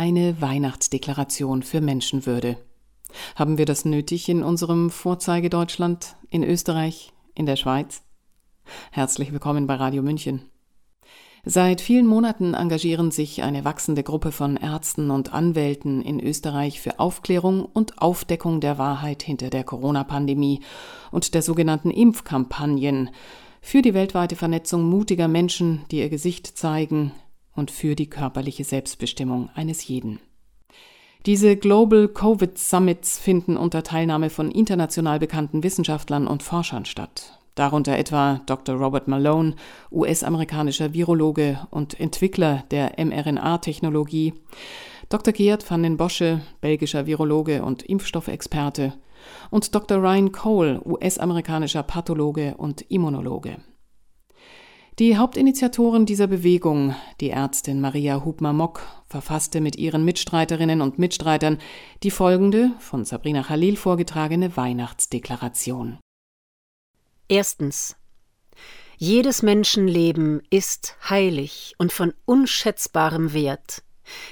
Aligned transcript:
eine 0.00 0.40
Weihnachtsdeklaration 0.40 1.62
für 1.62 1.82
Menschenwürde. 1.82 2.56
Haben 3.36 3.58
wir 3.58 3.66
das 3.66 3.84
nötig 3.84 4.30
in 4.30 4.42
unserem 4.42 4.88
Vorzeigedeutschland, 4.88 6.16
in 6.30 6.42
Österreich, 6.42 7.12
in 7.34 7.44
der 7.44 7.56
Schweiz? 7.56 8.00
Herzlich 8.92 9.30
willkommen 9.30 9.66
bei 9.66 9.74
Radio 9.74 10.02
München. 10.02 10.40
Seit 11.44 11.82
vielen 11.82 12.06
Monaten 12.06 12.54
engagieren 12.54 13.10
sich 13.10 13.42
eine 13.42 13.66
wachsende 13.66 14.02
Gruppe 14.02 14.32
von 14.32 14.56
Ärzten 14.56 15.10
und 15.10 15.34
Anwälten 15.34 16.00
in 16.00 16.18
Österreich 16.18 16.80
für 16.80 16.98
Aufklärung 16.98 17.66
und 17.66 18.00
Aufdeckung 18.00 18.62
der 18.62 18.78
Wahrheit 18.78 19.22
hinter 19.22 19.50
der 19.50 19.64
Corona-Pandemie 19.64 20.60
und 21.10 21.34
der 21.34 21.42
sogenannten 21.42 21.90
Impfkampagnen, 21.90 23.10
für 23.60 23.82
die 23.82 23.92
weltweite 23.92 24.34
Vernetzung 24.34 24.84
mutiger 24.88 25.28
Menschen, 25.28 25.82
die 25.90 25.98
ihr 25.98 26.08
Gesicht 26.08 26.46
zeigen, 26.46 27.12
und 27.54 27.70
für 27.70 27.94
die 27.94 28.10
körperliche 28.10 28.64
Selbstbestimmung 28.64 29.50
eines 29.54 29.86
jeden. 29.86 30.20
Diese 31.26 31.56
Global 31.56 32.08
Covid 32.08 32.56
Summits 32.56 33.18
finden 33.18 33.56
unter 33.56 33.82
Teilnahme 33.82 34.30
von 34.30 34.50
international 34.50 35.18
bekannten 35.18 35.62
Wissenschaftlern 35.62 36.26
und 36.26 36.42
Forschern 36.42 36.86
statt 36.86 37.40
darunter 37.60 37.98
etwa 37.98 38.40
Dr. 38.46 38.76
Robert 38.76 39.06
Malone, 39.06 39.54
US-amerikanischer 39.92 40.94
Virologe 40.94 41.60
und 41.70 41.98
Entwickler 42.00 42.64
der 42.70 42.94
mRNA-Technologie, 42.96 44.34
Dr. 45.10 45.32
Geert 45.32 45.68
van 45.68 45.82
den 45.82 45.96
Bosche, 45.96 46.40
belgischer 46.60 47.06
Virologe 47.06 47.62
und 47.62 47.82
Impfstoffexperte, 47.82 48.94
und 49.50 49.74
Dr. 49.74 49.98
Ryan 49.98 50.32
Cole, 50.32 50.80
US-amerikanischer 50.84 51.82
Pathologe 51.82 52.54
und 52.56 52.82
Immunologe. 52.90 53.58
Die 55.00 55.16
Hauptinitiatorin 55.16 56.04
dieser 56.04 56.26
Bewegung, 56.26 56.94
die 57.22 57.30
Ärztin 57.30 57.80
Maria 57.80 58.22
Hubmer-Mock, 58.22 58.82
verfasste 59.06 59.62
mit 59.62 59.76
ihren 59.76 60.04
Mitstreiterinnen 60.04 60.82
und 60.82 60.98
Mitstreitern 60.98 61.56
die 62.02 62.10
folgende, 62.10 62.72
von 62.80 63.06
Sabrina 63.06 63.42
Khalil 63.42 63.78
vorgetragene 63.78 64.58
Weihnachtsdeklaration. 64.58 65.98
Erstens. 67.28 67.96
Jedes 68.98 69.40
Menschenleben 69.40 70.42
ist 70.50 70.98
heilig 71.08 71.74
und 71.78 71.94
von 71.94 72.12
unschätzbarem 72.26 73.32
Wert. 73.32 73.82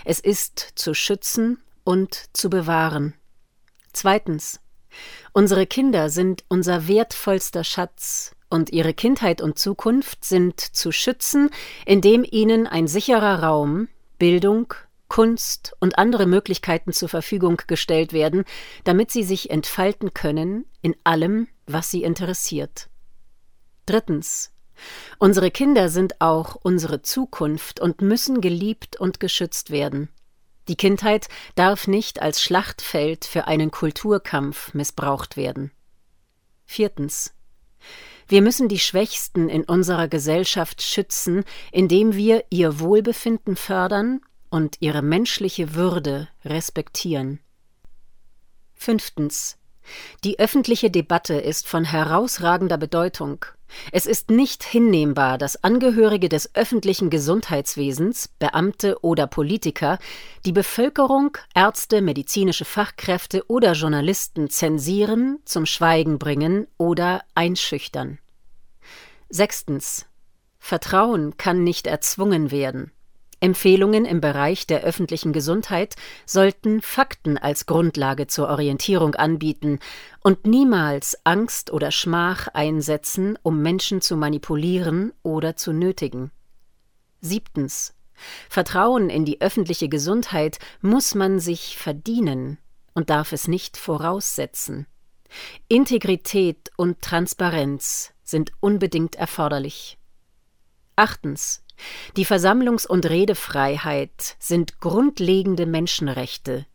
Es 0.04 0.20
ist 0.20 0.72
zu 0.74 0.92
schützen 0.92 1.62
und 1.82 2.28
zu 2.34 2.50
bewahren. 2.50 3.14
Zweitens. 3.94 4.60
Unsere 5.32 5.66
Kinder 5.66 6.10
sind 6.10 6.44
unser 6.48 6.88
wertvollster 6.88 7.64
Schatz, 7.64 8.34
und 8.50 8.70
ihre 8.70 8.94
Kindheit 8.94 9.40
und 9.40 9.58
Zukunft 9.58 10.24
sind 10.24 10.60
zu 10.60 10.92
schützen, 10.92 11.50
indem 11.86 12.24
ihnen 12.28 12.66
ein 12.66 12.86
sicherer 12.86 13.42
Raum, 13.42 13.88
Bildung, 14.18 14.74
Kunst 15.08 15.74
und 15.80 15.98
andere 15.98 16.26
Möglichkeiten 16.26 16.92
zur 16.92 17.08
Verfügung 17.08 17.62
gestellt 17.66 18.12
werden, 18.12 18.44
damit 18.84 19.10
sie 19.10 19.22
sich 19.22 19.50
entfalten 19.50 20.12
können 20.14 20.66
in 20.82 20.94
allem, 21.04 21.48
was 21.66 21.90
sie 21.90 22.02
interessiert. 22.02 22.88
Drittens. 23.86 24.52
Unsere 25.18 25.50
Kinder 25.50 25.88
sind 25.88 26.20
auch 26.20 26.54
unsere 26.54 27.02
Zukunft 27.02 27.80
und 27.80 28.00
müssen 28.00 28.40
geliebt 28.40 28.96
und 29.00 29.18
geschützt 29.18 29.70
werden. 29.70 30.08
Die 30.68 30.76
Kindheit 30.76 31.28
darf 31.54 31.88
nicht 31.88 32.20
als 32.20 32.42
Schlachtfeld 32.42 33.24
für 33.24 33.46
einen 33.46 33.70
Kulturkampf 33.70 34.74
missbraucht 34.74 35.36
werden. 35.36 35.72
Viertens. 36.66 37.32
Wir 38.28 38.42
müssen 38.42 38.68
die 38.68 38.78
Schwächsten 38.78 39.48
in 39.48 39.64
unserer 39.64 40.06
Gesellschaft 40.06 40.82
schützen, 40.82 41.44
indem 41.72 42.14
wir 42.14 42.44
ihr 42.50 42.78
Wohlbefinden 42.78 43.56
fördern 43.56 44.20
und 44.50 44.76
ihre 44.80 45.00
menschliche 45.00 45.74
Würde 45.74 46.28
respektieren. 46.44 47.40
Fünftens. 48.74 49.56
Die 50.24 50.38
öffentliche 50.38 50.90
Debatte 50.90 51.34
ist 51.34 51.66
von 51.66 51.84
herausragender 51.84 52.78
Bedeutung. 52.78 53.44
Es 53.92 54.06
ist 54.06 54.30
nicht 54.30 54.64
hinnehmbar, 54.64 55.38
dass 55.38 55.62
Angehörige 55.62 56.28
des 56.28 56.54
öffentlichen 56.54 57.10
Gesundheitswesens, 57.10 58.28
Beamte 58.38 58.98
oder 59.02 59.26
Politiker 59.26 59.98
die 60.46 60.52
Bevölkerung, 60.52 61.36
Ärzte, 61.54 62.00
medizinische 62.00 62.64
Fachkräfte 62.64 63.44
oder 63.48 63.72
Journalisten 63.72 64.48
zensieren, 64.48 65.38
zum 65.44 65.66
Schweigen 65.66 66.18
bringen 66.18 66.66
oder 66.78 67.22
einschüchtern. 67.34 68.18
Sechstens. 69.28 70.06
Vertrauen 70.58 71.36
kann 71.36 71.62
nicht 71.62 71.86
erzwungen 71.86 72.50
werden. 72.50 72.90
Empfehlungen 73.40 74.04
im 74.04 74.20
Bereich 74.20 74.66
der 74.66 74.82
öffentlichen 74.82 75.32
Gesundheit 75.32 75.94
sollten 76.26 76.82
Fakten 76.82 77.38
als 77.38 77.66
Grundlage 77.66 78.26
zur 78.26 78.48
Orientierung 78.48 79.14
anbieten 79.14 79.78
und 80.20 80.46
niemals 80.46 81.16
Angst 81.24 81.72
oder 81.72 81.92
Schmach 81.92 82.48
einsetzen, 82.48 83.38
um 83.42 83.62
Menschen 83.62 84.00
zu 84.00 84.16
manipulieren 84.16 85.12
oder 85.22 85.56
zu 85.56 85.72
nötigen. 85.72 86.32
Siebtens. 87.20 87.94
Vertrauen 88.48 89.10
in 89.10 89.24
die 89.24 89.40
öffentliche 89.40 89.88
Gesundheit 89.88 90.58
muss 90.80 91.14
man 91.14 91.38
sich 91.38 91.76
verdienen 91.76 92.58
und 92.94 93.10
darf 93.10 93.32
es 93.32 93.46
nicht 93.46 93.76
voraussetzen. 93.76 94.86
Integrität 95.68 96.70
und 96.76 97.00
Transparenz 97.00 98.12
sind 98.24 98.50
unbedingt 98.60 99.14
erforderlich. 99.14 99.98
Achtens. 100.96 101.62
Die 102.16 102.26
Versammlungs- 102.26 102.86
und 102.86 103.08
Redefreiheit 103.08 104.36
sind 104.38 104.80
grundlegende 104.80 105.66
Menschenrechte. 105.66 106.66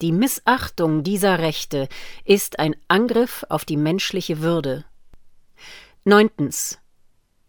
Die 0.00 0.12
Missachtung 0.12 1.02
dieser 1.02 1.38
Rechte 1.38 1.88
ist 2.24 2.58
ein 2.58 2.74
Angriff 2.88 3.44
auf 3.48 3.64
die 3.64 3.76
menschliche 3.76 4.40
Würde. 4.40 4.84
Neuntens. 6.04 6.78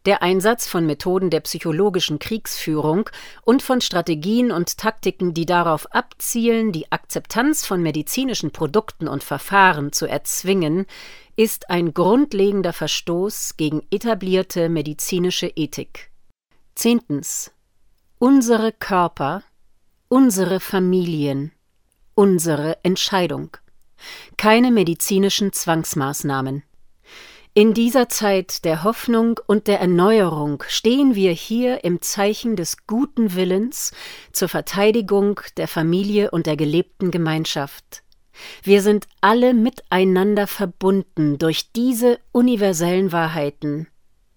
Der 0.05 0.23
Einsatz 0.23 0.67
von 0.67 0.85
Methoden 0.85 1.29
der 1.29 1.41
psychologischen 1.41 2.17
Kriegsführung 2.17 3.09
und 3.43 3.61
von 3.61 3.81
Strategien 3.81 4.51
und 4.51 4.77
Taktiken, 4.77 5.33
die 5.33 5.45
darauf 5.45 5.93
abzielen, 5.93 6.71
die 6.71 6.91
Akzeptanz 6.91 7.65
von 7.65 7.81
medizinischen 7.83 8.51
Produkten 8.51 9.07
und 9.07 9.23
Verfahren 9.23 9.93
zu 9.93 10.07
erzwingen, 10.07 10.87
ist 11.35 11.69
ein 11.69 11.93
grundlegender 11.93 12.73
Verstoß 12.73 13.55
gegen 13.57 13.83
etablierte 13.91 14.69
medizinische 14.69 15.47
Ethik. 15.47 16.10
Zehntens. 16.81 17.51
Unsere 18.17 18.71
Körper, 18.71 19.43
unsere 20.07 20.59
Familien, 20.59 21.51
unsere 22.15 22.83
Entscheidung. 22.83 23.55
Keine 24.35 24.71
medizinischen 24.71 25.53
Zwangsmaßnahmen. 25.53 26.63
In 27.53 27.75
dieser 27.75 28.09
Zeit 28.09 28.65
der 28.65 28.83
Hoffnung 28.83 29.39
und 29.45 29.67
der 29.67 29.79
Erneuerung 29.79 30.63
stehen 30.69 31.13
wir 31.13 31.33
hier 31.33 31.83
im 31.83 32.01
Zeichen 32.01 32.55
des 32.55 32.87
guten 32.87 33.35
Willens 33.35 33.91
zur 34.31 34.49
Verteidigung 34.49 35.39
der 35.57 35.67
Familie 35.67 36.31
und 36.31 36.47
der 36.47 36.57
gelebten 36.57 37.11
Gemeinschaft. 37.11 38.01
Wir 38.63 38.81
sind 38.81 39.05
alle 39.21 39.53
miteinander 39.53 40.47
verbunden 40.47 41.37
durch 41.37 41.71
diese 41.73 42.17
universellen 42.31 43.11
Wahrheiten, 43.11 43.85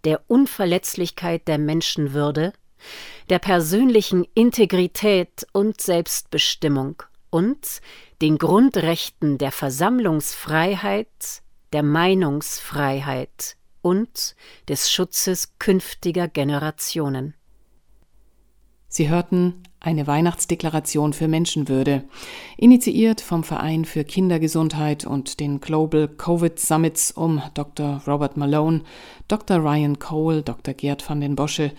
der 0.04 0.22
Unverletzlichkeit 0.28 1.48
der 1.48 1.58
Menschenwürde, 1.58 2.52
der 3.30 3.38
persönlichen 3.38 4.26
Integrität 4.34 5.46
und 5.52 5.80
Selbstbestimmung 5.80 7.02
und 7.30 7.80
den 8.20 8.38
Grundrechten 8.38 9.38
der 9.38 9.52
Versammlungsfreiheit, 9.52 11.42
der 11.72 11.82
Meinungsfreiheit 11.82 13.56
und 13.82 14.36
des 14.68 14.90
Schutzes 14.90 15.58
künftiger 15.58 16.28
Generationen. 16.28 17.34
Sie 18.88 19.08
hörten 19.08 19.64
eine 19.84 20.06
Weihnachtsdeklaration 20.06 21.12
für 21.12 21.28
Menschenwürde, 21.28 22.04
initiiert 22.56 23.20
vom 23.20 23.44
Verein 23.44 23.84
für 23.84 24.04
Kindergesundheit 24.04 25.06
und 25.06 25.40
den 25.40 25.60
Global 25.60 26.08
Covid 26.08 26.58
Summits 26.58 27.10
um 27.10 27.42
Dr. 27.54 28.02
Robert 28.06 28.36
Malone, 28.36 28.82
Dr. 29.28 29.58
Ryan 29.58 29.98
Cole, 29.98 30.42
Dr. 30.42 30.74
Gerd 30.74 31.08
van 31.08 31.20
den 31.20 31.36
Bosche, 31.36 31.72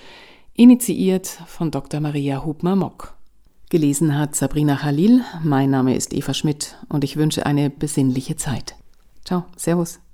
initiiert 0.53 1.27
von 1.47 1.71
Dr. 1.71 1.99
Maria 1.99 2.45
Hubmer-Mock. 2.45 3.15
Gelesen 3.69 4.17
hat 4.17 4.35
Sabrina 4.35 4.75
Khalil, 4.75 5.21
mein 5.43 5.71
Name 5.71 5.95
ist 5.95 6.13
Eva 6.13 6.33
Schmidt 6.33 6.77
und 6.87 7.03
ich 7.03 7.17
wünsche 7.17 7.45
eine 7.45 7.69
besinnliche 7.69 8.35
Zeit. 8.35 8.75
Ciao, 9.23 9.45
Servus. 9.57 10.04